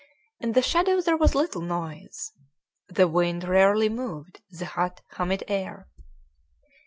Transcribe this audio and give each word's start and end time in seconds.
In 0.39 0.53
the 0.53 0.63
shadow 0.63 0.99
there 0.99 1.15
was 1.15 1.35
little 1.35 1.61
noise. 1.61 2.31
The 2.87 3.07
wind 3.07 3.43
rarely 3.43 3.87
moved 3.87 4.41
the 4.49 4.65
hot, 4.65 5.01
humid 5.15 5.43
air. 5.47 5.89